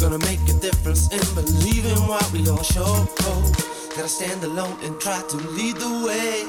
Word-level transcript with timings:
Gonna 0.00 0.18
make 0.18 0.40
a 0.50 0.58
difference 0.58 1.06
in 1.12 1.22
believing 1.36 1.96
what 2.08 2.28
we 2.32 2.48
all 2.50 2.64
show. 2.64 3.06
Gotta 3.94 4.08
stand 4.08 4.42
alone 4.42 4.76
and 4.82 5.00
try 5.00 5.22
to 5.22 5.36
lead 5.54 5.76
the 5.76 6.04
way. 6.04 6.42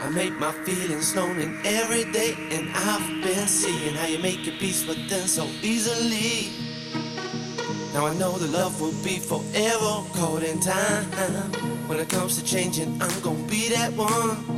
I 0.00 0.08
make 0.08 0.38
my 0.38 0.52
feelings 0.64 1.14
known 1.14 1.38
in 1.38 1.60
every 1.66 2.10
day, 2.10 2.34
and 2.50 2.70
I've 2.74 3.22
been 3.22 3.46
seeing 3.46 3.94
how 3.94 4.06
you 4.06 4.18
make 4.20 4.46
your 4.46 4.56
peace 4.56 4.86
with 4.86 5.06
them 5.10 5.26
so 5.26 5.44
easily. 5.60 6.48
Now 7.92 8.06
I 8.06 8.14
know 8.14 8.38
the 8.38 8.48
love 8.48 8.80
will 8.80 8.96
be 9.04 9.18
forever 9.18 10.02
caught 10.14 10.42
in 10.42 10.60
time. 10.60 11.04
When 11.88 12.00
it 12.00 12.08
comes 12.08 12.38
to 12.38 12.44
changing, 12.44 13.02
I'm 13.02 13.20
gonna 13.20 13.46
be 13.48 13.68
that 13.68 13.92
one. 13.92 14.57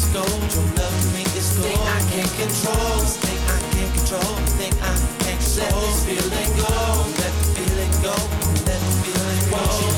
gold, 0.13 0.27
true 0.51 0.67
love 0.75 0.95
to 1.01 1.07
me 1.15 1.23
is 1.39 1.55
gold. 1.55 1.67
Thing 1.67 1.79
I 1.79 1.99
can't 2.11 2.33
control, 2.35 2.99
this 2.99 3.17
thing 3.17 3.39
I 3.47 3.59
can't 3.71 3.91
control, 3.95 4.35
thing 4.59 4.73
I 4.81 4.95
can't 5.23 5.39
control. 5.39 5.71
Let 5.71 5.87
this 5.87 6.05
feeling 6.05 6.51
go, 6.59 6.71
let 7.19 7.33
the 7.39 7.45
feeling 7.55 7.93
go, 8.03 8.15
let 8.67 8.79
the 8.79 8.91
feeling 9.03 9.43
go. 9.51 9.90